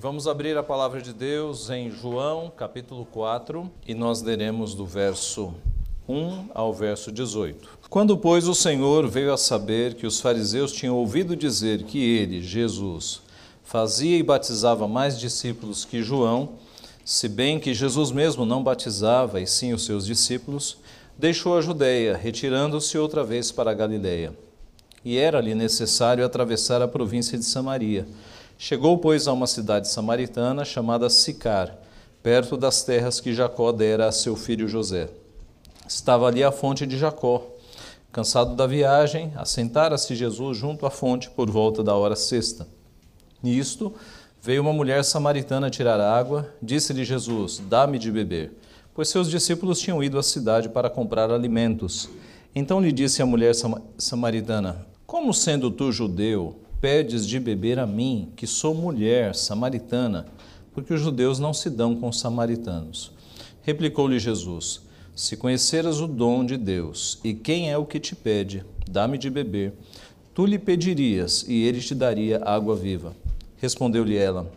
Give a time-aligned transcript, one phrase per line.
[0.00, 5.52] Vamos abrir a palavra de Deus em João, capítulo 4, e nós leremos do verso
[6.08, 7.68] 1 ao verso 18.
[7.90, 12.40] Quando, pois, o Senhor veio a saber que os fariseus tinham ouvido dizer que ele,
[12.40, 13.22] Jesus,
[13.64, 16.50] fazia e batizava mais discípulos que João,
[17.04, 20.78] se bem que Jesus mesmo não batizava, e sim os seus discípulos,
[21.18, 24.32] deixou a Judéia, retirando-se outra vez para a Galiléia.
[25.04, 28.06] E era-lhe necessário atravessar a província de Samaria.
[28.60, 31.78] Chegou, pois, a uma cidade samaritana chamada Sicar,
[32.20, 35.08] perto das terras que Jacó dera a seu filho José.
[35.86, 37.46] Estava ali a fonte de Jacó.
[38.10, 42.66] Cansado da viagem, assentara-se Jesus junto à fonte por volta da hora sexta.
[43.40, 43.94] Nisto,
[44.42, 46.52] veio uma mulher samaritana tirar água.
[46.60, 48.54] Disse-lhe Jesus: Dá-me de beber,
[48.92, 52.10] pois seus discípulos tinham ido à cidade para comprar alimentos.
[52.52, 53.54] Então lhe disse a mulher
[53.96, 60.26] samaritana: Como sendo tu judeu, pedes de beber a mim, que sou mulher samaritana,
[60.72, 63.12] porque os judeus não se dão com os samaritanos.
[63.62, 64.82] Replicou-lhe Jesus:
[65.14, 69.28] Se conheceras o dom de Deus e quem é o que te pede, dá-me de
[69.28, 69.74] beber,
[70.34, 73.14] tu lhe pedirias e ele te daria água viva.
[73.56, 74.50] Respondeu-lhe ela: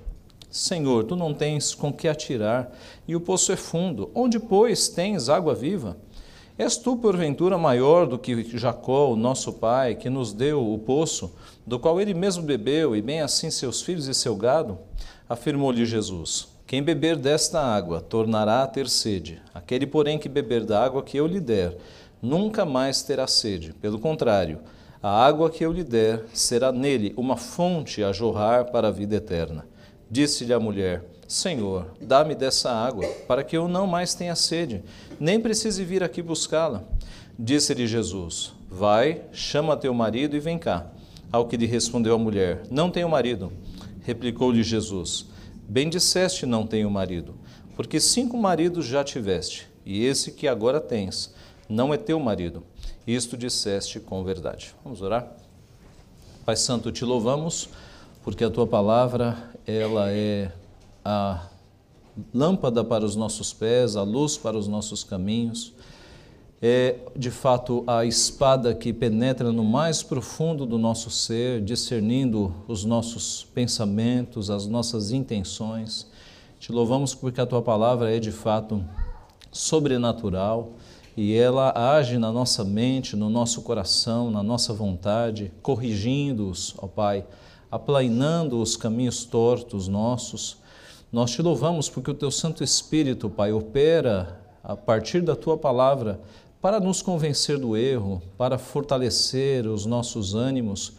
[0.49, 2.71] Senhor, tu não tens com que atirar
[3.07, 4.11] e o poço é fundo.
[4.13, 5.97] Onde, pois, tens água viva?
[6.57, 11.33] És tu, porventura, maior do que Jacó, o nosso pai, que nos deu o poço,
[11.65, 14.77] do qual ele mesmo bebeu, e bem assim seus filhos e seu gado?
[15.29, 19.41] Afirmou-lhe Jesus: Quem beber desta água tornará a ter sede.
[19.53, 21.77] Aquele, porém, que beber da água que eu lhe der,
[22.21, 23.73] nunca mais terá sede.
[23.73, 24.59] Pelo contrário,
[25.01, 29.15] a água que eu lhe der será nele uma fonte a jorrar para a vida
[29.15, 29.65] eterna.
[30.09, 34.83] Disse-lhe a mulher: Senhor, dá-me dessa água, para que eu não mais tenha sede,
[35.21, 36.83] nem precise vir aqui buscá-la.
[37.37, 40.87] Disse-lhe Jesus: Vai, chama teu marido e vem cá.
[41.31, 43.53] Ao que lhe respondeu a mulher: Não tenho marido.
[44.01, 45.27] Replicou-lhe Jesus:
[45.69, 47.35] Bem disseste, não tenho marido,
[47.75, 51.31] porque cinco maridos já tiveste, e esse que agora tens
[51.69, 52.63] não é teu marido.
[53.05, 54.73] Isto disseste com verdade.
[54.83, 55.31] Vamos orar?
[56.43, 57.69] Pai Santo, te louvamos,
[58.23, 60.51] porque a tua palavra, ela é
[61.05, 61.50] a
[62.33, 65.73] lâmpada para os nossos pés, a luz para os nossos caminhos.
[66.61, 72.85] É de fato a espada que penetra no mais profundo do nosso ser, discernindo os
[72.85, 76.07] nossos pensamentos, as nossas intenções.
[76.59, 78.85] Te louvamos porque a tua palavra é de fato
[79.51, 80.73] sobrenatural
[81.17, 87.25] e ela age na nossa mente, no nosso coração, na nossa vontade, corrigindo-os, ó Pai,
[87.71, 90.60] aplainando os caminhos tortos nossos
[91.11, 96.21] nós te louvamos porque o teu Santo Espírito, Pai, opera a partir da tua palavra
[96.61, 100.93] para nos convencer do erro, para fortalecer os nossos ânimos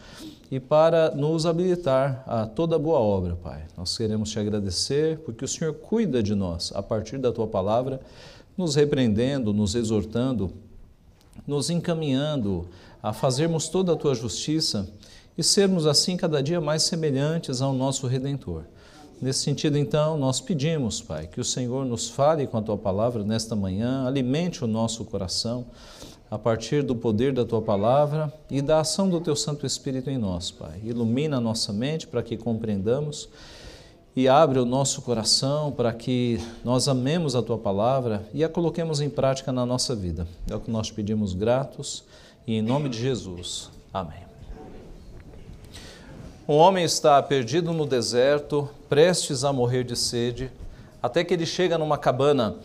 [0.51, 3.63] e para nos habilitar a toda boa obra, Pai.
[3.75, 7.99] Nós queremos te agradecer porque o Senhor cuida de nós a partir da tua palavra,
[8.55, 10.51] nos repreendendo, nos exortando,
[11.47, 12.67] nos encaminhando
[13.01, 14.87] a fazermos toda a tua justiça
[15.35, 18.65] e sermos assim cada dia mais semelhantes ao nosso Redentor.
[19.23, 23.23] Nesse sentido, então, nós pedimos, Pai, que o Senhor nos fale com a tua palavra
[23.23, 25.65] nesta manhã, alimente o nosso coração
[26.29, 30.17] a partir do poder da tua palavra e da ação do teu Santo Espírito em
[30.17, 30.81] nós, Pai.
[30.83, 33.29] Ilumina a nossa mente para que compreendamos
[34.13, 38.99] e abre o nosso coração para que nós amemos a tua palavra e a coloquemos
[38.99, 40.27] em prática na nossa vida.
[40.49, 42.03] É o que nós pedimos gratos
[42.45, 43.69] e em nome de Jesus.
[43.93, 44.32] Amém.
[46.45, 50.51] Um homem está perdido no deserto, prestes a morrer de sede,
[51.01, 52.57] até que ele chega numa cabana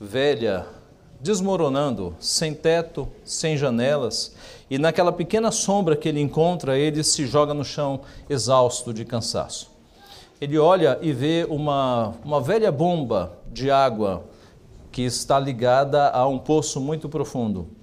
[0.00, 0.64] velha,
[1.20, 4.36] desmoronando, sem teto, sem janelas,
[4.70, 9.72] e naquela pequena sombra que ele encontra, ele se joga no chão exausto de cansaço.
[10.40, 14.22] Ele olha e vê uma, uma velha bomba de água
[14.92, 17.75] que está ligada a um poço muito profundo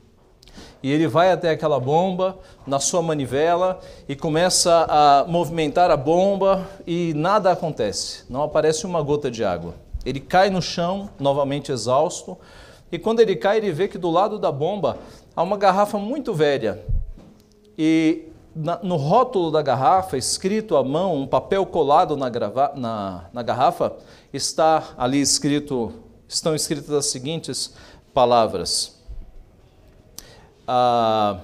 [0.83, 6.67] e ele vai até aquela bomba na sua manivela e começa a movimentar a bomba
[6.85, 9.75] e nada acontece, não aparece uma gota de água.
[10.05, 12.37] Ele cai no chão, novamente exausto,
[12.91, 14.97] e quando ele cai, ele vê que do lado da bomba
[15.33, 16.83] há uma garrafa muito velha.
[17.77, 18.25] E
[18.83, 23.93] no rótulo da garrafa, escrito à mão, um papel colado na, grava, na, na garrafa,
[24.33, 25.93] está ali escrito,
[26.27, 27.73] estão escritas as seguintes
[28.13, 28.92] palavras
[30.67, 31.39] ah,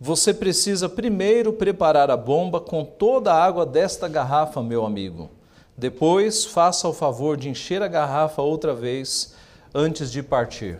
[0.00, 5.28] você precisa primeiro preparar a bomba com toda a água desta garrafa, meu amigo.
[5.76, 9.34] Depois, faça o favor de encher a garrafa outra vez
[9.74, 10.78] antes de partir.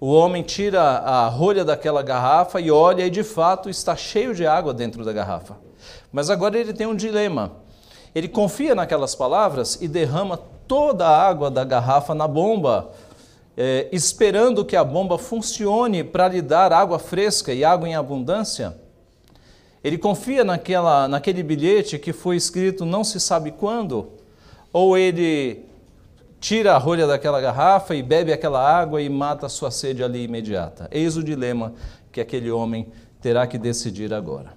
[0.00, 4.46] O homem tira a rolha daquela garrafa e olha, e de fato está cheio de
[4.46, 5.56] água dentro da garrafa.
[6.10, 7.52] Mas agora ele tem um dilema.
[8.14, 12.90] Ele confia naquelas palavras e derrama toda a água da garrafa na bomba,
[13.56, 18.76] é, esperando que a bomba funcione para lhe dar água fresca e água em abundância.
[19.84, 24.12] Ele confia naquela, naquele bilhete que foi escrito não se sabe quando,
[24.72, 25.66] ou ele
[26.40, 30.24] tira a rolha daquela garrafa e bebe aquela água e mata a sua sede ali
[30.24, 30.88] imediata.
[30.90, 31.74] Eis o dilema
[32.10, 32.88] que aquele homem
[33.20, 34.54] terá que decidir agora.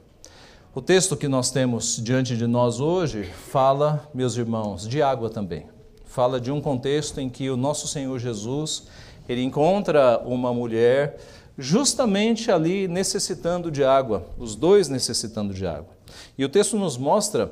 [0.73, 5.74] O texto que nós temos diante de nós hoje fala, meus irmãos, de água também.
[6.15, 8.83] Fala de um contexto em que o nosso Senhor Jesus,
[9.27, 11.17] ele encontra uma mulher
[11.57, 15.89] justamente ali necessitando de água, os dois necessitando de água.
[16.37, 17.51] E o texto nos mostra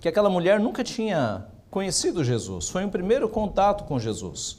[0.00, 4.58] que aquela mulher nunca tinha conhecido Jesus, foi um primeiro contato com Jesus.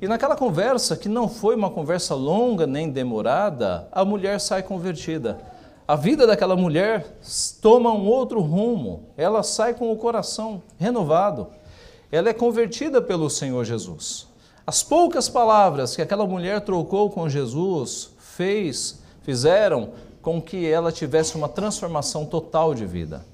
[0.00, 5.38] E naquela conversa, que não foi uma conversa longa nem demorada, a mulher sai convertida.
[5.86, 7.18] A vida daquela mulher
[7.60, 11.48] toma um outro rumo, ela sai com o coração renovado.
[12.12, 14.28] Ela é convertida pelo Senhor Jesus.
[14.66, 21.34] As poucas palavras que aquela mulher trocou com Jesus fez, fizeram com que ela tivesse
[21.34, 23.24] uma transformação total de vida.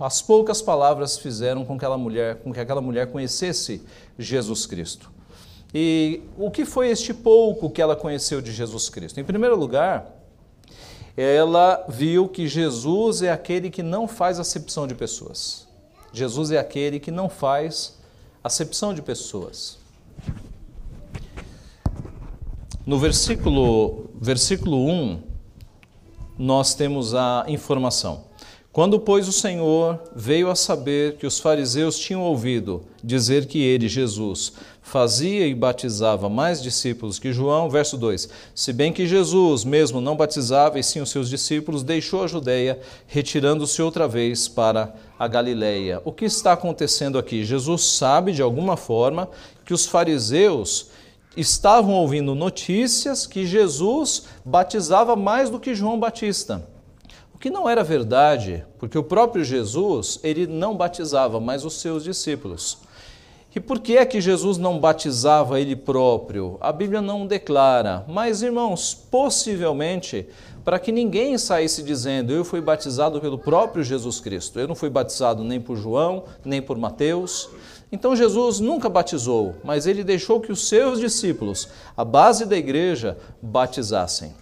[0.00, 3.82] As poucas palavras fizeram com que aquela mulher, com que aquela mulher conhecesse
[4.18, 5.12] Jesus Cristo.
[5.72, 9.20] E o que foi este pouco que ela conheceu de Jesus Cristo?
[9.20, 10.10] Em primeiro lugar,
[11.16, 15.68] ela viu que Jesus é aquele que não faz acepção de pessoas.
[16.12, 18.02] Jesus é aquele que não faz
[18.44, 19.78] acepção de pessoas.
[22.84, 25.22] No versículo, versículo 1,
[26.38, 28.24] nós temos a informação.
[28.74, 33.86] Quando, pois, o Senhor veio a saber que os fariseus tinham ouvido dizer que ele,
[33.86, 40.00] Jesus, fazia e batizava mais discípulos que João, verso 2: Se bem que Jesus mesmo
[40.00, 45.28] não batizava e sim os seus discípulos, deixou a Judéia, retirando-se outra vez para a
[45.28, 46.02] Galileia.
[46.04, 47.44] O que está acontecendo aqui?
[47.44, 49.28] Jesus sabe de alguma forma
[49.64, 50.88] que os fariseus
[51.36, 56.73] estavam ouvindo notícias que Jesus batizava mais do que João Batista
[57.44, 62.78] que não era verdade, porque o próprio Jesus, ele não batizava, mas os seus discípulos.
[63.54, 66.56] E por que é que Jesus não batizava ele próprio?
[66.58, 70.26] A Bíblia não declara, mas irmãos, possivelmente
[70.64, 74.58] para que ninguém saísse dizendo: Eu fui batizado pelo próprio Jesus Cristo.
[74.58, 77.50] Eu não fui batizado nem por João, nem por Mateus.
[77.92, 83.18] Então Jesus nunca batizou, mas ele deixou que os seus discípulos, a base da igreja,
[83.42, 84.32] batizassem.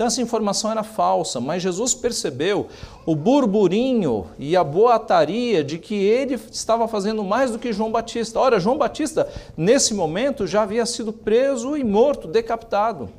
[0.00, 2.68] Então essa informação era falsa, mas Jesus percebeu
[3.04, 8.40] o burburinho e a boataria de que ele estava fazendo mais do que João Batista.
[8.40, 13.10] Ora, João Batista, nesse momento, já havia sido preso e morto, decapitado.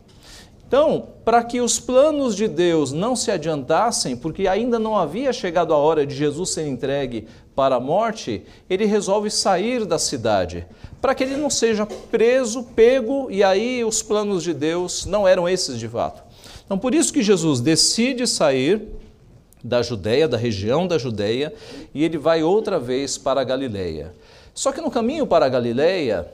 [0.68, 5.76] Então, para que os planos de Deus não se adiantassem, porque ainda não havia chegado
[5.76, 10.66] a hora de Jesus ser entregue para a morte, ele resolve sair da cidade,
[11.00, 15.48] para que ele não seja preso, pego, e aí os planos de Deus não eram
[15.48, 16.31] esses de fato.
[16.72, 18.82] Então, por isso que Jesus decide sair
[19.62, 21.54] da Judéia, da região da Judéia,
[21.94, 24.14] e ele vai outra vez para a Galileia.
[24.54, 26.32] Só que no caminho para a Galileia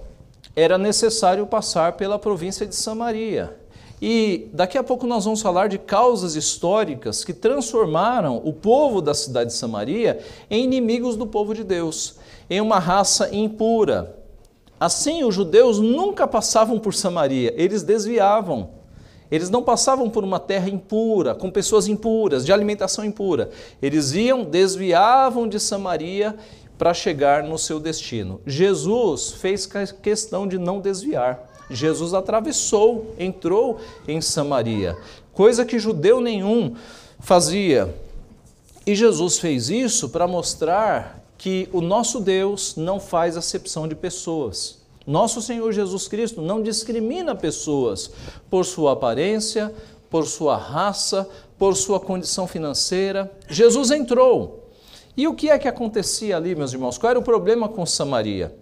[0.56, 3.58] era necessário passar pela província de Samaria.
[4.00, 9.16] E daqui a pouco nós vamos falar de causas históricas que transformaram o povo da
[9.16, 10.20] cidade de Samaria
[10.52, 12.18] em inimigos do povo de Deus,
[12.48, 14.16] em uma raça impura.
[14.80, 18.77] Assim, os judeus nunca passavam por Samaria, eles desviavam.
[19.30, 23.50] Eles não passavam por uma terra impura, com pessoas impuras, de alimentação impura.
[23.82, 26.36] Eles iam, desviavam de Samaria
[26.78, 28.40] para chegar no seu destino.
[28.46, 29.68] Jesus fez
[30.02, 31.44] questão de não desviar.
[31.70, 34.96] Jesus atravessou, entrou em Samaria,
[35.34, 36.76] coisa que judeu nenhum
[37.20, 37.94] fazia.
[38.86, 44.80] E Jesus fez isso para mostrar que o nosso Deus não faz acepção de pessoas.
[45.08, 48.12] Nosso Senhor Jesus Cristo não discrimina pessoas
[48.50, 49.74] por sua aparência,
[50.10, 53.32] por sua raça, por sua condição financeira.
[53.50, 54.70] Jesus entrou.
[55.16, 56.98] E o que é que acontecia ali, meus irmãos?
[56.98, 58.54] Qual era o problema com Samaria?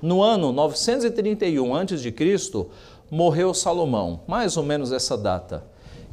[0.00, 2.66] No ano 931 a.C.,
[3.10, 5.62] morreu Salomão, mais ou menos essa data.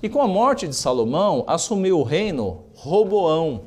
[0.03, 3.62] E com a morte de Salomão, assumiu o reino Roboão.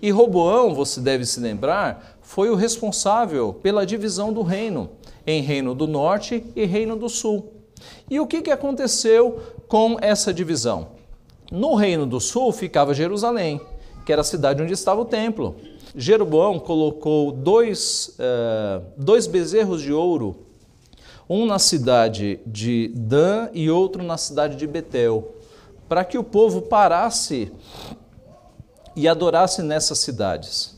[0.00, 4.90] E Roboão, você deve se lembrar, foi o responsável pela divisão do reino
[5.26, 7.54] em Reino do Norte e Reino do Sul.
[8.08, 10.88] E o que, que aconteceu com essa divisão?
[11.50, 13.58] No Reino do Sul ficava Jerusalém,
[14.04, 15.56] que era a cidade onde estava o templo.
[15.96, 20.36] Jeroboão colocou dois, uh, dois bezerros de ouro,
[21.26, 25.34] um na cidade de Dan e outro na cidade de Betel,
[25.88, 27.50] para que o povo parasse
[28.94, 30.77] e adorasse nessas cidades.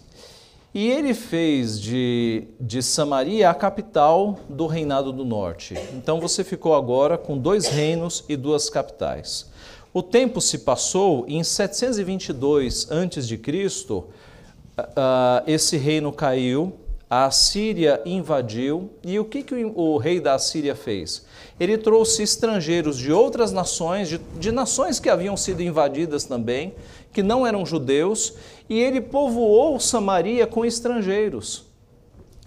[0.72, 5.74] E ele fez de, de Samaria a capital do reinado do norte.
[5.92, 9.50] Então você ficou agora com dois reinos e duas capitais.
[9.92, 14.04] O tempo se passou e em 722 a.C., uh,
[15.48, 16.72] esse reino caiu,
[17.08, 21.26] a Assíria invadiu, e o que, que o, o rei da Assíria fez?
[21.58, 26.72] Ele trouxe estrangeiros de outras nações, de, de nações que haviam sido invadidas também,
[27.12, 28.34] que não eram judeus,
[28.68, 31.64] e ele povoou Samaria com estrangeiros.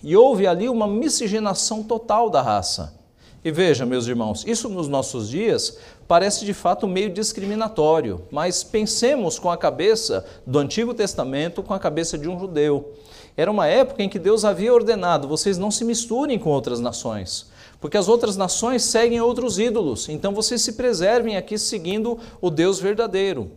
[0.01, 3.01] E houve ali uma miscigenação total da raça.
[3.45, 5.77] E veja, meus irmãos, isso nos nossos dias
[6.07, 11.79] parece de fato meio discriminatório, mas pensemos com a cabeça do Antigo Testamento, com a
[11.79, 12.93] cabeça de um judeu.
[13.35, 17.47] Era uma época em que Deus havia ordenado: vocês não se misturem com outras nações,
[17.81, 22.79] porque as outras nações seguem outros ídolos, então vocês se preservem aqui seguindo o Deus
[22.79, 23.51] verdadeiro.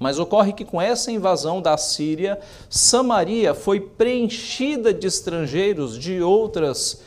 [0.00, 2.40] Mas ocorre que com essa invasão da Síria,
[2.70, 7.02] Samaria foi preenchida de estrangeiros de outras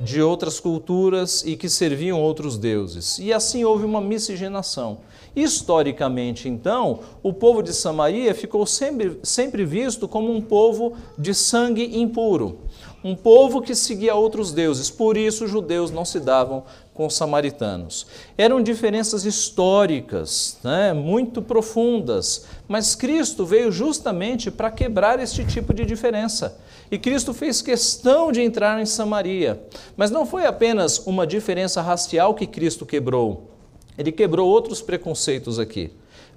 [0.00, 3.18] de outras culturas e que serviam outros deuses.
[3.18, 4.98] E assim houve uma miscigenação.
[5.34, 11.98] Historicamente, então, o povo de Samaria ficou sempre, sempre visto como um povo de sangue
[11.98, 12.58] impuro,
[13.02, 14.90] um povo que seguia outros deuses.
[14.90, 16.64] Por isso, os judeus não se davam
[16.96, 18.06] com os samaritanos.
[18.36, 25.84] Eram diferenças históricas, né, muito profundas, mas Cristo veio justamente para quebrar este tipo de
[25.84, 26.58] diferença.
[26.90, 29.60] E Cristo fez questão de entrar em Samaria.
[29.96, 33.50] Mas não foi apenas uma diferença racial que Cristo quebrou,
[33.98, 35.92] ele quebrou outros preconceitos aqui.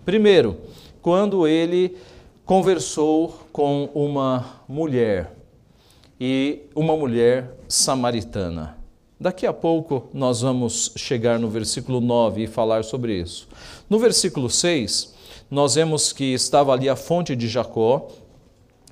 [0.06, 0.58] Primeiro,
[1.02, 1.98] quando ele
[2.46, 5.40] conversou com uma mulher,
[6.20, 8.79] e uma mulher samaritana.
[9.22, 13.50] Daqui a pouco nós vamos chegar no versículo 9 e falar sobre isso.
[13.90, 15.14] No versículo 6,
[15.52, 18.08] nós vemos que estava ali a fonte de Jacó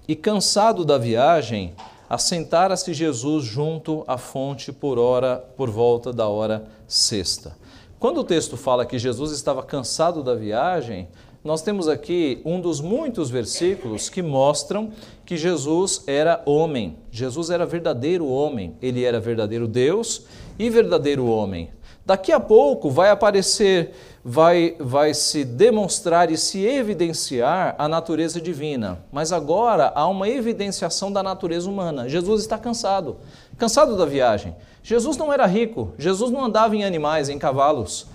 [0.05, 1.74] e, cansado da viagem,
[2.10, 7.55] assentara-se Jesus junto à fonte por hora, por volta da hora sexta.
[7.98, 11.07] Quando o texto fala que Jesus estava cansado da viagem,
[11.48, 14.92] nós temos aqui um dos muitos versículos que mostram
[15.25, 16.98] que Jesus era homem.
[17.10, 18.75] Jesus era verdadeiro homem.
[18.82, 20.25] Ele era verdadeiro Deus
[20.60, 21.70] e verdadeiro homem.
[22.06, 23.94] Daqui a pouco vai aparecer,
[24.25, 29.00] vai, vai se demonstrar e se evidenciar a natureza divina.
[29.10, 32.10] Mas agora há uma evidenciação da natureza humana.
[32.10, 33.20] Jesus está cansado,
[33.58, 34.54] cansado da viagem.
[34.84, 38.06] Jesus não era rico, Jesus não andava em animais, em cavalos.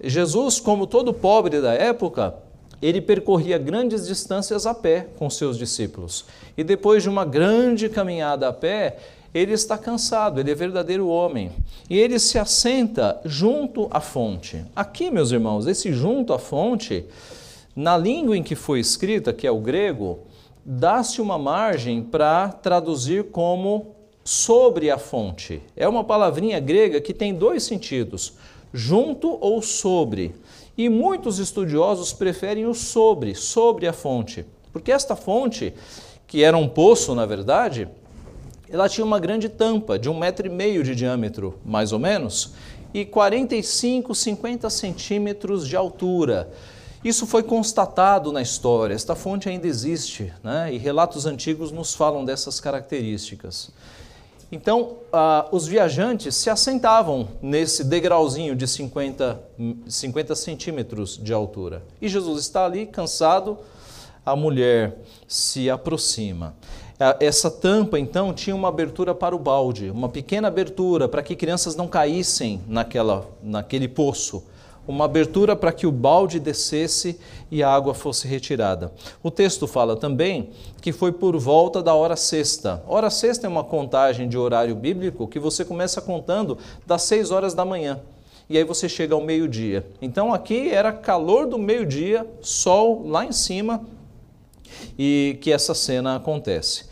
[0.00, 2.45] Jesus, como todo pobre da época,
[2.80, 6.24] ele percorria grandes distâncias a pé com seus discípulos.
[6.56, 8.96] E depois de uma grande caminhada a pé,
[9.34, 11.50] ele está cansado, ele é verdadeiro homem.
[11.88, 14.64] E ele se assenta junto à fonte.
[14.74, 17.04] Aqui, meus irmãos, esse junto à fonte,
[17.74, 20.20] na língua em que foi escrita, que é o grego,
[20.64, 25.62] dá-se uma margem para traduzir como sobre a fonte.
[25.76, 28.34] É uma palavrinha grega que tem dois sentidos:
[28.72, 30.34] junto ou sobre.
[30.76, 35.72] E muitos estudiosos preferem o sobre, sobre a fonte, porque esta fonte,
[36.26, 37.88] que era um poço na verdade,
[38.68, 42.52] ela tinha uma grande tampa de um metro e meio de diâmetro, mais ou menos,
[42.92, 46.50] e 45, 50 centímetros de altura.
[47.04, 50.74] Isso foi constatado na história, esta fonte ainda existe, né?
[50.74, 53.70] e relatos antigos nos falam dessas características.
[54.50, 59.40] Então, ah, os viajantes se assentavam nesse degrauzinho de 50,
[59.88, 61.82] 50 centímetros de altura.
[62.00, 63.58] E Jesus está ali, cansado,
[64.24, 66.54] a mulher se aproxima.
[67.20, 71.76] Essa tampa, então, tinha uma abertura para o balde, uma pequena abertura para que crianças
[71.76, 74.42] não caíssem naquela, naquele poço
[74.86, 77.18] uma abertura para que o balde descesse
[77.50, 78.92] e a água fosse retirada.
[79.22, 80.50] O texto fala também
[80.80, 82.82] que foi por volta da hora sexta.
[82.86, 87.54] Hora sexta é uma contagem de horário bíblico que você começa contando das seis horas
[87.54, 88.00] da manhã.
[88.48, 89.84] E aí você chega ao meio-dia.
[90.00, 93.84] Então aqui era calor do meio-dia, sol lá em cima,
[94.98, 96.84] e que essa cena acontece.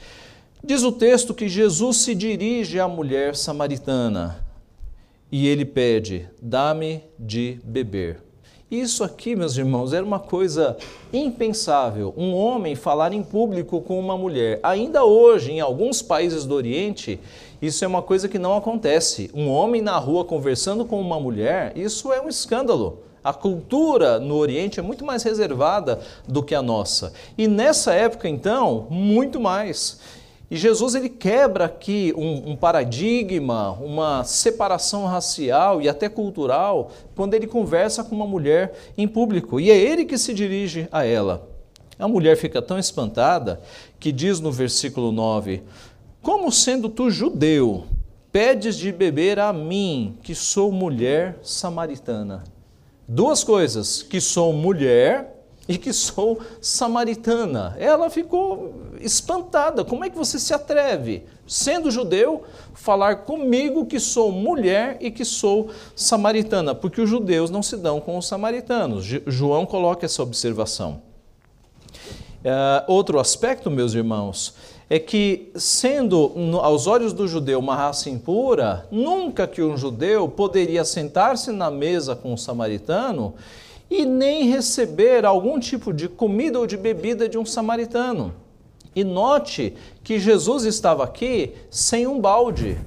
[0.62, 4.43] Diz o texto que Jesus se dirige à mulher samaritana
[5.34, 8.22] e ele pede: dá-me de beber.
[8.70, 10.76] Isso aqui, meus irmãos, era uma coisa
[11.12, 12.14] impensável.
[12.16, 14.60] Um homem falar em público com uma mulher.
[14.62, 17.18] Ainda hoje, em alguns países do Oriente,
[17.60, 19.28] isso é uma coisa que não acontece.
[19.34, 23.02] Um homem na rua conversando com uma mulher, isso é um escândalo.
[23.22, 25.98] A cultura no Oriente é muito mais reservada
[26.28, 27.12] do que a nossa.
[27.36, 29.98] E nessa época, então, muito mais.
[30.50, 37.34] E Jesus ele quebra aqui um, um, paradigma, uma separação racial e até cultural, quando
[37.34, 39.58] ele conversa com uma mulher em público.
[39.58, 41.48] E é ele que se dirige a ela.
[41.98, 43.60] A mulher fica tão espantada
[43.98, 45.62] que diz no versículo 9:
[46.20, 47.84] Como sendo tu judeu,
[48.30, 52.44] pedes de beber a mim, que sou mulher samaritana?
[53.08, 55.33] Duas coisas: que sou mulher
[55.68, 57.76] e que sou samaritana.
[57.78, 59.84] Ela ficou espantada.
[59.84, 62.42] Como é que você se atreve, sendo judeu,
[62.74, 66.74] falar comigo que sou mulher e que sou samaritana?
[66.74, 69.04] Porque os judeus não se dão com os samaritanos.
[69.26, 71.02] João coloca essa observação.
[72.44, 74.54] Uh, outro aspecto, meus irmãos,
[74.90, 76.30] é que, sendo
[76.60, 82.14] aos olhos do judeu uma raça impura, nunca que um judeu poderia sentar-se na mesa
[82.14, 83.34] com um samaritano
[83.90, 88.34] e nem receber algum tipo de comida ou de bebida de um samaritano.
[88.94, 92.78] E note que Jesus estava aqui sem um balde.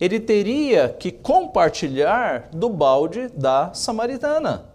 [0.00, 4.66] Ele teria que compartilhar do balde da samaritana.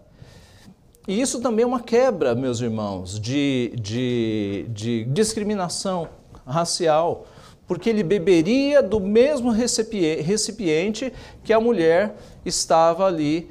[1.06, 6.08] E isso também é uma quebra, meus irmãos, de, de, de discriminação
[6.46, 7.26] racial,
[7.66, 11.12] porque ele beberia do mesmo recipiente
[11.44, 13.50] que a mulher estava ali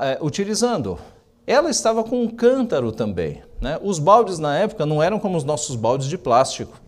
[0.00, 0.98] é, utilizando.
[1.46, 3.42] Ela estava com um cântaro também.
[3.60, 3.78] Né?
[3.82, 6.80] Os baldes na época não eram como os nossos baldes de plástico.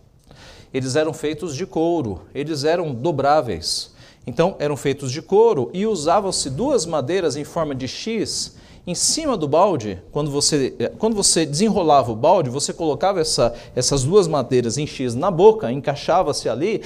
[0.73, 3.91] Eles eram feitos de couro, eles eram dobráveis.
[4.27, 9.37] Então, eram feitos de couro e usavam-se duas madeiras em forma de X em cima
[9.37, 14.27] do balde, quando você, eh, quando você desenrolava o balde, você colocava essa, essas duas
[14.27, 16.81] madeiras em X na boca, encaixava-se ali,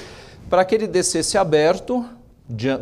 [0.50, 2.04] para que ele descesse aberto,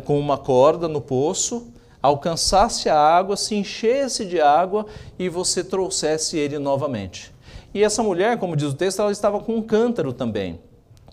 [0.03, 1.67] com uma corda no poço,
[2.03, 4.85] alcançasse a água, se enchesse de água
[5.17, 7.33] e você trouxesse ele novamente.
[7.73, 10.59] E essa mulher, como diz o texto, ela estava com um cântaro também.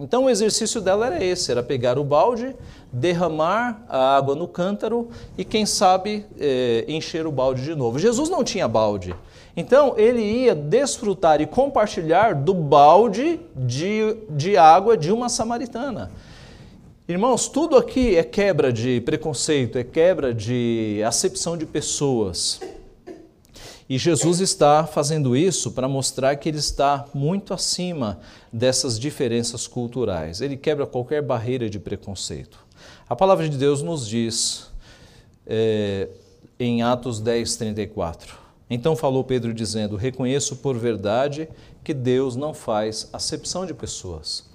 [0.00, 2.56] Então o exercício dela era esse, era pegar o balde,
[2.90, 7.98] derramar a água no cântaro e quem sabe é, encher o balde de novo.
[7.98, 9.14] Jesus não tinha balde,
[9.54, 16.10] então ele ia desfrutar e compartilhar do balde de, de água de uma samaritana.
[17.10, 22.60] Irmãos, tudo aqui é quebra de preconceito, é quebra de acepção de pessoas.
[23.88, 28.20] E Jesus está fazendo isso para mostrar que ele está muito acima
[28.52, 30.40] dessas diferenças culturais.
[30.40, 32.64] Ele quebra qualquer barreira de preconceito.
[33.08, 34.70] A palavra de Deus nos diz
[35.44, 36.06] é,
[36.60, 38.36] em Atos 10, 34.
[38.70, 41.48] Então falou Pedro dizendo: Reconheço por verdade
[41.82, 44.48] que Deus não faz acepção de pessoas.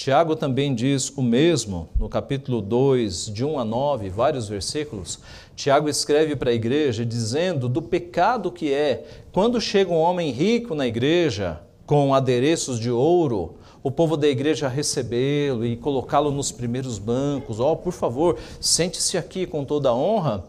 [0.00, 5.18] Tiago também diz o mesmo no capítulo 2, de 1 a 9, vários versículos.
[5.54, 10.74] Tiago escreve para a igreja dizendo do pecado que é quando chega um homem rico
[10.74, 16.98] na igreja com adereços de ouro, o povo da igreja recebê-lo e colocá-lo nos primeiros
[16.98, 17.60] bancos.
[17.60, 20.46] Ó, oh, por favor, sente-se aqui com toda a honra.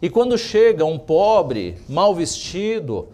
[0.00, 3.08] E quando chega um pobre, mal vestido,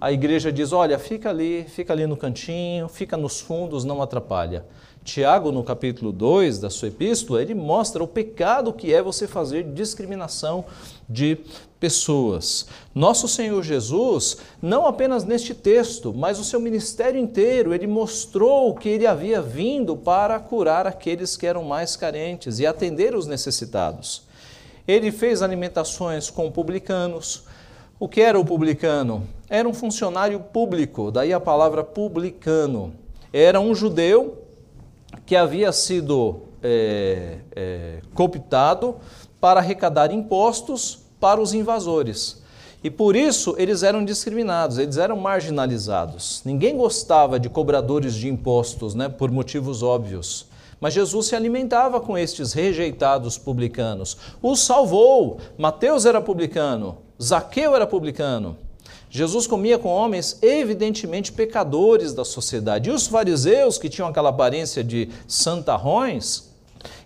[0.00, 4.64] a igreja diz: Olha, fica ali, fica ali no cantinho, fica nos fundos, não atrapalha.
[5.04, 9.62] Tiago, no capítulo 2 da sua epístola, ele mostra o pecado que é você fazer
[9.62, 10.64] discriminação
[11.06, 11.36] de
[11.78, 12.66] pessoas.
[12.94, 18.88] Nosso Senhor Jesus, não apenas neste texto, mas o seu ministério inteiro, ele mostrou que
[18.88, 24.22] ele havia vindo para curar aqueles que eram mais carentes e atender os necessitados.
[24.88, 27.44] Ele fez alimentações com publicanos.
[28.00, 29.28] O que era o publicano?
[29.50, 32.94] Era um funcionário público, daí a palavra publicano.
[33.30, 34.43] Era um judeu
[35.24, 38.96] que havia sido é, é, cooptado
[39.40, 42.42] para arrecadar impostos para os invasores.
[42.82, 46.42] E por isso eles eram discriminados, eles eram marginalizados.
[46.44, 50.46] Ninguém gostava de cobradores de impostos, né, por motivos óbvios.
[50.80, 54.18] Mas Jesus se alimentava com estes rejeitados publicanos.
[54.42, 55.38] Os salvou.
[55.56, 58.58] Mateus era publicano, Zaqueu era publicano.
[59.16, 62.90] Jesus comia com homens evidentemente pecadores da sociedade.
[62.90, 66.48] E os fariseus, que tinham aquela aparência de santarrões,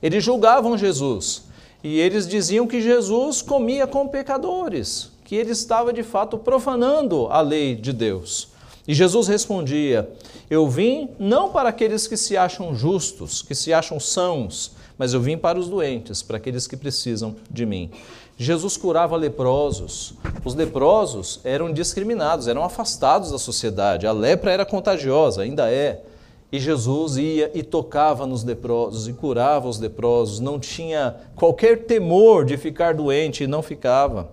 [0.03, 1.43] eles julgavam Jesus.
[1.85, 7.43] E eles diziam que Jesus comia com pecadores, que ele estava de fato profanando a
[7.43, 8.49] lei de Deus.
[8.87, 10.09] E Jesus respondia:
[10.49, 15.21] Eu vim não para aqueles que se acham justos, que se acham sãos, mas eu
[15.21, 17.91] vim para os doentes, para aqueles que precisam de mim.
[18.41, 20.15] Jesus curava leprosos.
[20.45, 24.07] Os leprosos eram discriminados, eram afastados da sociedade.
[24.07, 26.05] A lepra era contagiosa, ainda é.
[26.53, 32.45] E Jesus ia e tocava nos leprosos e curava os leprosos, não tinha qualquer temor
[32.45, 34.31] de ficar doente e não ficava.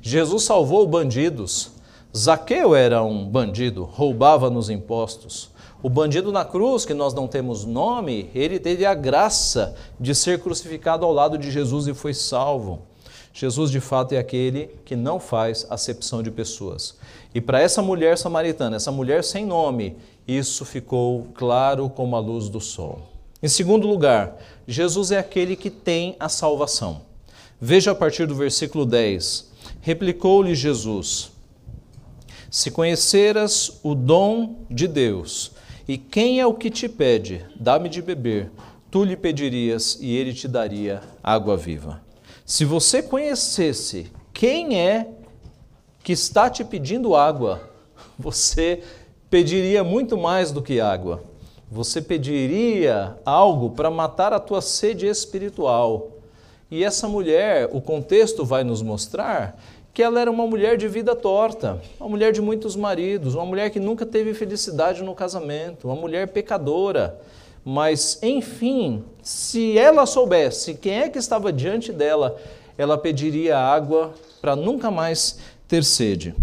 [0.00, 1.72] Jesus salvou bandidos.
[2.16, 5.50] Zaqueu era um bandido, roubava nos impostos.
[5.82, 10.38] O bandido na cruz, que nós não temos nome, ele teve a graça de ser
[10.38, 12.91] crucificado ao lado de Jesus e foi salvo.
[13.32, 16.96] Jesus de fato é aquele que não faz acepção de pessoas.
[17.34, 19.96] E para essa mulher samaritana, essa mulher sem nome,
[20.28, 23.08] isso ficou claro como a luz do sol.
[23.42, 24.36] Em segundo lugar,
[24.68, 27.02] Jesus é aquele que tem a salvação.
[27.60, 29.50] Veja a partir do versículo 10.
[29.80, 31.32] Replicou-lhe Jesus:
[32.50, 35.52] Se conheceras o dom de Deus,
[35.88, 38.50] e quem é o que te pede, dá-me de beber,
[38.90, 42.00] tu lhe pedirias e ele te daria água viva.
[42.44, 45.08] Se você conhecesse quem é
[46.02, 47.60] que está te pedindo água,
[48.18, 48.82] você
[49.30, 51.22] pediria muito mais do que água.
[51.70, 56.10] Você pediria algo para matar a tua sede espiritual.
[56.70, 59.58] E essa mulher, o contexto vai nos mostrar
[59.94, 63.70] que ela era uma mulher de vida torta, uma mulher de muitos maridos, uma mulher
[63.70, 67.20] que nunca teve felicidade no casamento, uma mulher pecadora.
[67.64, 72.36] Mas, enfim, se ela soubesse quem é que estava diante dela,
[72.76, 76.34] ela pediria água para nunca mais ter sede.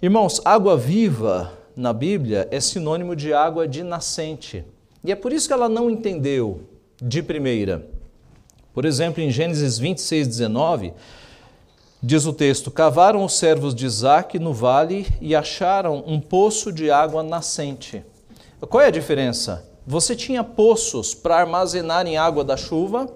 [0.00, 4.64] Irmãos, água viva na Bíblia é sinônimo de água de nascente.
[5.04, 6.62] E é por isso que ela não entendeu
[7.00, 7.86] de primeira.
[8.72, 10.94] Por exemplo, em Gênesis 26, 19,
[12.02, 16.90] diz o texto: Cavaram os servos de Isaac no vale e acharam um poço de
[16.90, 18.02] água nascente.
[18.60, 19.68] Qual é a diferença?
[19.86, 23.08] Você tinha poços para armazenarem água da chuva,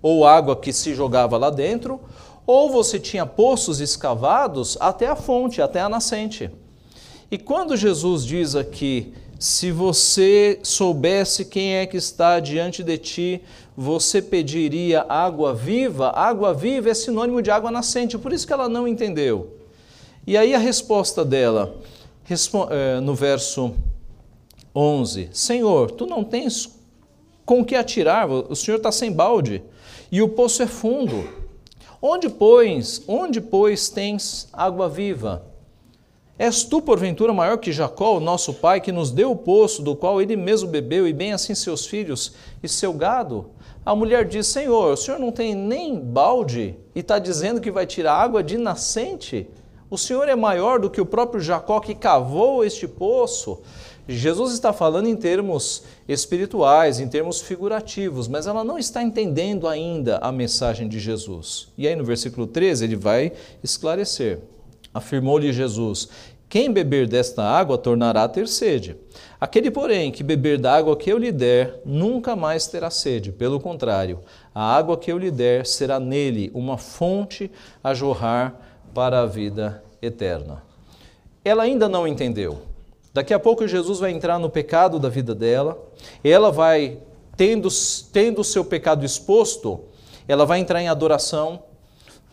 [0.00, 2.00] ou água que se jogava lá dentro,
[2.46, 6.50] ou você tinha poços escavados até a fonte, até a nascente.
[7.30, 13.42] E quando Jesus diz aqui, se você soubesse quem é que está diante de ti,
[13.76, 16.10] você pediria água viva.
[16.10, 19.56] Água viva é sinônimo de água nascente, por isso que ela não entendeu.
[20.26, 21.76] E aí a resposta dela,
[22.70, 23.74] eh, no verso
[24.74, 26.80] 11: Senhor, tu não tens
[27.44, 29.62] com que atirar, o Senhor está sem balde,
[30.10, 31.28] e o poço é fundo.
[32.00, 35.44] Onde, pois, onde, pois, tens água viva?
[36.36, 39.94] És tu, porventura, maior que Jacó, o nosso pai, que nos deu o poço, do
[39.94, 43.50] qual ele mesmo bebeu, e bem assim seus filhos e seu gado?
[43.86, 47.86] A mulher diz: Senhor, o senhor não tem nem balde e está dizendo que vai
[47.86, 49.48] tirar água de nascente?
[49.88, 53.62] O senhor é maior do que o próprio Jacó que cavou este poço?
[54.06, 60.18] Jesus está falando em termos espirituais, em termos figurativos, mas ela não está entendendo ainda
[60.18, 61.68] a mensagem de Jesus.
[61.78, 64.40] E aí no versículo 13 ele vai esclarecer.
[64.92, 66.08] Afirmou-lhe Jesus:
[66.50, 68.94] Quem beber desta água tornará a ter sede.
[69.40, 73.32] Aquele, porém, que beber da água que eu lhe der, nunca mais terá sede.
[73.32, 74.20] Pelo contrário,
[74.54, 77.50] a água que eu lhe der será nele uma fonte
[77.82, 78.60] a jorrar
[78.92, 80.62] para a vida eterna.
[81.42, 82.73] Ela ainda não entendeu.
[83.14, 85.78] Daqui a pouco Jesus vai entrar no pecado da vida dela,
[86.24, 86.98] ela vai,
[87.36, 89.84] tendo, o seu pecado exposto,
[90.26, 91.62] ela vai entrar em adoração,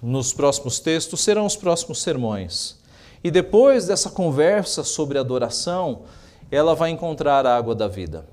[0.02, 2.80] nos próximos textos serão os próximos sermões.
[3.24, 6.02] E depois dessa conversa sobre adoração,
[6.50, 8.26] ela vai encontrar a água da vida.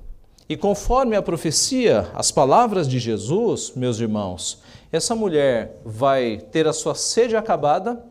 [0.49, 6.73] E conforme a profecia, as palavras de Jesus, meus irmãos, essa mulher vai ter a
[6.73, 8.03] sua sede acabada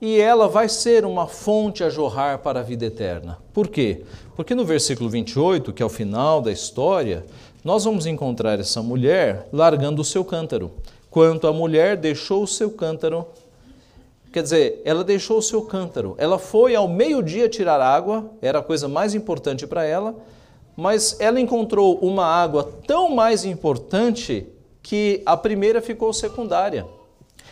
[0.00, 3.38] e ela vai ser uma fonte a jorrar para a vida eterna.
[3.52, 4.02] Por quê?
[4.36, 7.24] Porque no versículo 28, que é o final da história,
[7.64, 10.70] nós vamos encontrar essa mulher largando o seu cântaro
[11.10, 13.26] quanto a mulher deixou o seu cântaro.
[14.32, 16.14] Quer dizer, ela deixou o seu cântaro.
[16.18, 20.14] Ela foi ao meio-dia tirar água, era a coisa mais importante para ela,
[20.76, 24.46] mas ela encontrou uma água tão mais importante
[24.82, 26.86] que a primeira ficou secundária.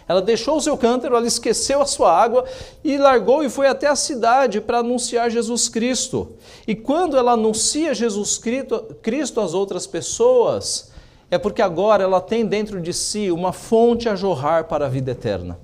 [0.09, 2.45] Ela deixou o seu cântaro, ela esqueceu a sua água
[2.85, 6.37] e largou e foi até a cidade para anunciar Jesus Cristo.
[6.67, 10.93] E quando ela anuncia Jesus Cristo às outras pessoas,
[11.29, 15.11] é porque agora ela tem dentro de si uma fonte a jorrar para a vida
[15.11, 15.59] eterna.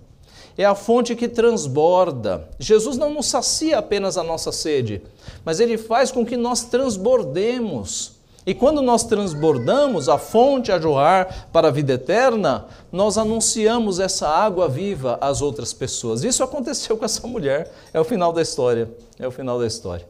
[0.58, 2.48] É a fonte que transborda.
[2.58, 5.02] Jesus não nos sacia apenas a nossa sede,
[5.44, 8.21] mas ele faz com que nós transbordemos.
[8.44, 14.28] E quando nós transbordamos a fonte a jorrar para a vida eterna, nós anunciamos essa
[14.28, 16.24] água viva às outras pessoas.
[16.24, 17.72] Isso aconteceu com essa mulher.
[17.92, 18.90] É o final da história.
[19.18, 20.06] É o final da história.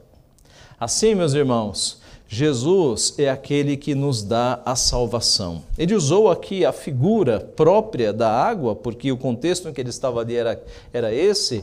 [0.81, 5.63] Assim, meus irmãos, Jesus é aquele que nos dá a salvação.
[5.77, 10.21] Ele usou aqui a figura própria da água, porque o contexto em que ele estava
[10.21, 10.65] ali era,
[10.95, 11.63] era esse,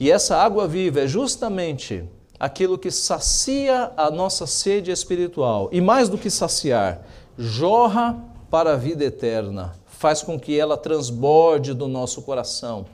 [0.00, 2.02] e essa água viva é justamente
[2.44, 7.00] aquilo que sacia a nossa sede espiritual, e mais do que saciar,
[7.38, 12.84] jorra para a vida eterna, faz com que ela transborde do nosso coração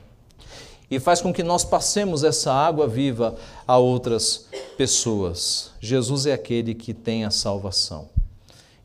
[0.89, 3.35] e faz com que nós passemos essa água viva
[3.67, 5.71] a outras pessoas.
[5.81, 8.07] Jesus é aquele que tem a salvação.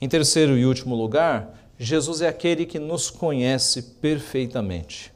[0.01, 5.13] Em terceiro e último lugar, Jesus é aquele que nos conhece perfeitamente.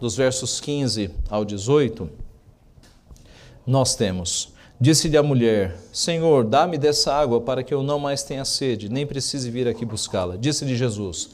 [0.00, 2.10] dos versos 15 ao 18,
[3.64, 8.46] nós temos: Disse-lhe a mulher: Senhor, dá-me dessa água para que eu não mais tenha
[8.46, 10.36] sede, nem precise vir aqui buscá-la.
[10.38, 11.28] Disse-lhe Jesus: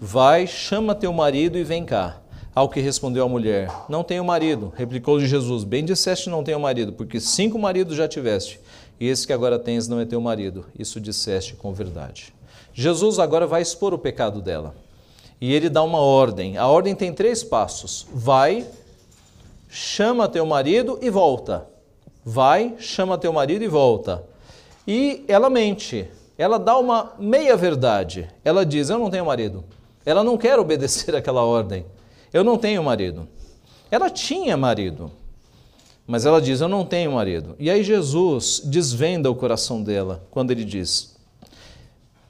[0.00, 2.20] Vai, chama teu marido e vem cá.
[2.54, 4.72] Ao que respondeu a mulher: Não tenho marido.
[4.76, 8.60] Replicou-lhe Jesus: Bem disseste não tenho marido, porque cinco maridos já tiveste,
[9.00, 10.64] e esse que agora tens não é teu marido.
[10.78, 12.32] Isso disseste com verdade.
[12.72, 14.76] Jesus agora vai expor o pecado dela.
[15.40, 16.56] E ele dá uma ordem.
[16.56, 18.64] A ordem tem três passos: vai,
[19.68, 21.71] chama teu marido e volta.
[22.24, 24.24] Vai, chama teu marido e volta.
[24.86, 26.08] E ela mente.
[26.38, 28.28] Ela dá uma meia verdade.
[28.44, 29.64] Ela diz: Eu não tenho marido.
[30.04, 31.84] Ela não quer obedecer aquela ordem.
[32.32, 33.28] Eu não tenho marido.
[33.90, 35.10] Ela tinha marido,
[36.06, 37.54] mas ela diz: Eu não tenho marido.
[37.58, 41.14] E aí Jesus desvenda o coração dela quando ele diz: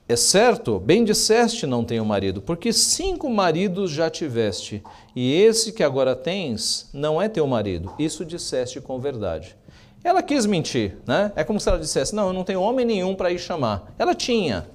[0.09, 4.83] É certo, bem disseste, não tenho marido, porque cinco maridos já tiveste,
[5.15, 7.95] e esse que agora tens não é teu marido.
[7.99, 9.55] Isso disseste com verdade.
[10.05, 11.33] Ela quis mentir, né?
[11.37, 13.95] É como se ela dissesse: Não, eu não tenho homem nenhum para ir chamar.
[13.99, 14.67] Ela tinha.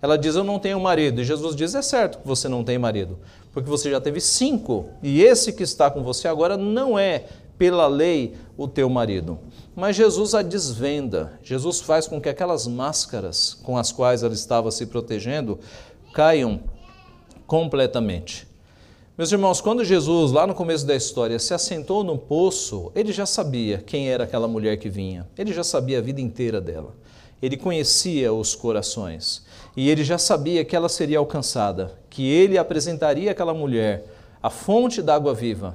[0.00, 1.20] Ela diz: Eu não tenho marido.
[1.20, 3.18] E Jesus diz: É certo que você não tem marido,
[3.52, 7.24] porque você já teve cinco, e esse que está com você agora não é,
[7.58, 9.38] pela lei, o teu marido.
[9.74, 14.70] Mas Jesus a desvenda, Jesus faz com que aquelas máscaras com as quais ela estava
[14.70, 15.58] se protegendo
[16.14, 16.60] caiam
[17.46, 18.46] completamente.
[19.16, 23.24] Meus irmãos, quando Jesus, lá no começo da história, se assentou no poço, ele já
[23.24, 26.94] sabia quem era aquela mulher que vinha, ele já sabia a vida inteira dela,
[27.40, 29.42] ele conhecia os corações.
[29.74, 34.04] E ele já sabia que ela seria alcançada, que ele apresentaria aquela mulher
[34.42, 35.74] a fonte da água viva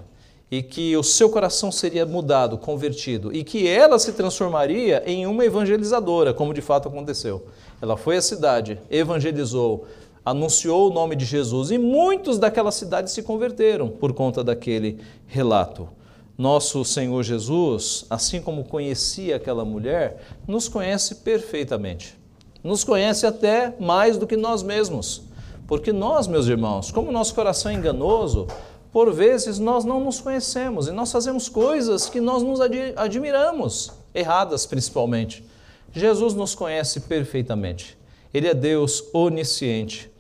[0.52, 5.44] e que o seu coração seria mudado, convertido e que ela se transformaria em uma
[5.44, 7.48] evangelizadora, como de fato aconteceu.
[7.82, 9.88] Ela foi à cidade, evangelizou,
[10.26, 15.90] anunciou o nome de Jesus e muitos daquela cidade se converteram por conta daquele relato.
[16.38, 22.22] Nosso Senhor Jesus, assim como conhecia aquela mulher, nos conhece perfeitamente
[22.64, 25.24] nos conhece até mais do que nós mesmos.
[25.68, 28.48] Porque nós, meus irmãos, como nosso coração é enganoso,
[28.92, 32.60] por vezes nós não nos conhecemos e nós fazemos coisas que nós nos
[32.96, 35.46] admiramos, erradas principalmente.
[35.94, 37.98] Jesus nos conhece perfeitamente.
[38.34, 40.11] Ele é Deus onisciente.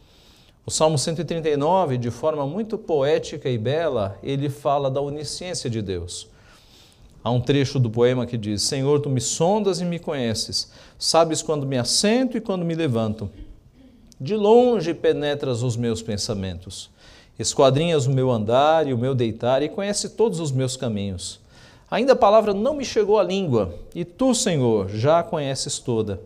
[0.64, 6.30] O Salmo 139, de forma muito poética e bela, ele fala da onisciência de Deus.
[7.24, 11.42] Há um trecho do poema que diz: Senhor, tu me sondas e me conheces, sabes
[11.42, 13.28] quando me assento e quando me levanto.
[14.20, 16.92] De longe penetras os meus pensamentos,
[17.40, 21.40] esquadrinhas o meu andar e o meu deitar e conhece todos os meus caminhos.
[21.90, 26.22] Ainda a palavra não me chegou à língua, e tu, Senhor, já a conheces toda.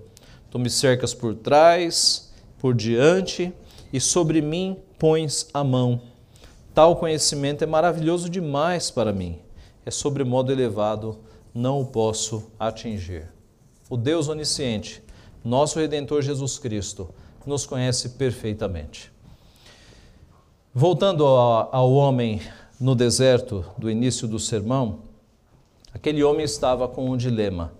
[0.51, 3.53] Tu me cercas por trás, por diante,
[3.95, 6.01] e sobre mim pões a mão.
[6.73, 9.39] Tal conhecimento é maravilhoso demais para mim
[9.85, 11.19] é sobre modo elevado,
[11.53, 13.31] não o posso atingir.
[13.89, 15.01] O Deus onisciente,
[15.43, 17.07] nosso Redentor Jesus Cristo,
[17.45, 19.11] nos conhece perfeitamente.
[20.73, 22.41] Voltando ao homem
[22.79, 24.99] no deserto do início do sermão,
[25.93, 27.71] aquele homem estava com um dilema.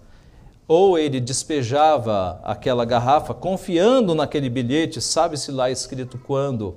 [0.68, 6.76] Ou ele despejava aquela garrafa confiando naquele bilhete, sabe-se lá escrito quando,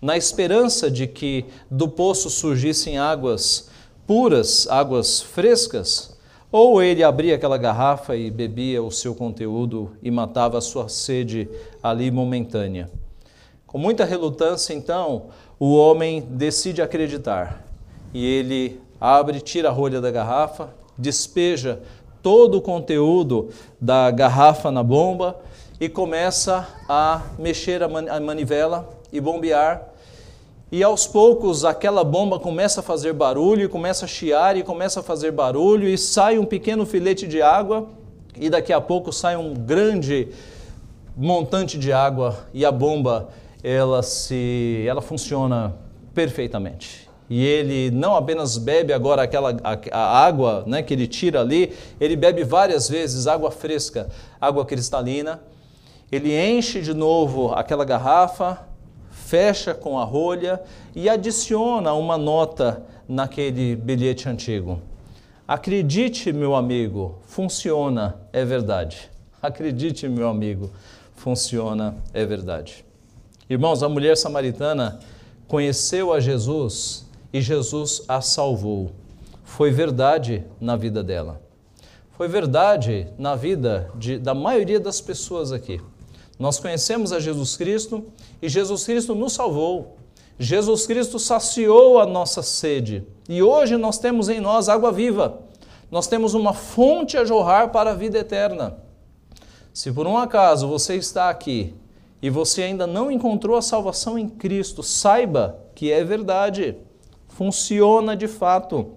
[0.00, 3.68] na esperança de que do poço surgissem águas
[4.06, 6.16] puras, águas frescas,
[6.50, 11.46] ou ele abria aquela garrafa e bebia o seu conteúdo e matava a sua sede
[11.82, 12.90] ali momentânea.
[13.66, 15.26] Com muita relutância, então,
[15.60, 17.66] o homem decide acreditar
[18.14, 21.82] e ele abre, tira a rolha da garrafa, despeja
[22.22, 23.50] todo o conteúdo
[23.80, 25.36] da garrafa na bomba
[25.80, 29.88] e começa a mexer a manivela e bombear
[30.70, 35.00] e aos poucos aquela bomba começa a fazer barulho, e começa a chiar e começa
[35.00, 37.88] a fazer barulho, e sai um pequeno filete de água,
[38.36, 40.28] e daqui a pouco sai um grande
[41.16, 43.30] montante de água, e a bomba
[43.64, 45.74] ela se ela funciona
[46.14, 47.07] perfeitamente.
[47.30, 49.56] E ele não apenas bebe agora aquela
[49.92, 54.08] a, água né, que ele tira ali, ele bebe várias vezes água fresca,
[54.40, 55.40] água cristalina.
[56.10, 58.66] Ele enche de novo aquela garrafa,
[59.10, 60.60] fecha com a rolha
[60.96, 64.80] e adiciona uma nota naquele bilhete antigo.
[65.46, 69.10] Acredite, meu amigo, funciona, é verdade.
[69.40, 70.70] Acredite, meu amigo,
[71.14, 72.84] funciona, é verdade.
[73.50, 74.98] Irmãos, a mulher samaritana
[75.46, 78.92] conheceu a Jesus e Jesus a salvou.
[79.44, 81.40] Foi verdade na vida dela.
[82.16, 85.80] Foi verdade na vida de, da maioria das pessoas aqui.
[86.38, 88.04] Nós conhecemos a Jesus Cristo
[88.40, 89.96] e Jesus Cristo nos salvou.
[90.38, 95.40] Jesus Cristo saciou a nossa sede E hoje nós temos em nós água viva.
[95.90, 98.78] Nós temos uma fonte a jorrar para a vida eterna.
[99.72, 101.74] Se por um acaso você está aqui
[102.20, 106.76] e você ainda não encontrou a salvação em Cristo, saiba que é verdade.
[107.38, 108.94] Funciona de fato.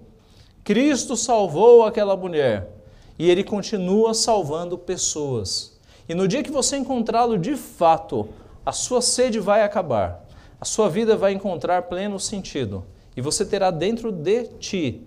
[0.64, 2.70] Cristo salvou aquela mulher
[3.16, 5.78] e ele continua salvando pessoas.
[6.08, 8.28] E no dia que você encontrá-lo de fato,
[8.66, 10.26] a sua sede vai acabar,
[10.60, 12.84] a sua vida vai encontrar pleno sentido
[13.16, 15.06] e você terá dentro de ti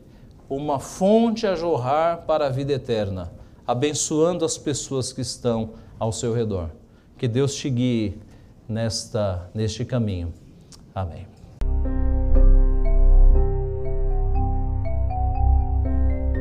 [0.50, 3.34] uma fonte a jorrar para a vida eterna,
[3.68, 6.70] abençoando as pessoas que estão ao seu redor.
[7.18, 8.18] Que Deus te guie
[8.66, 10.34] nesta, neste caminho.
[10.96, 11.35] Amém.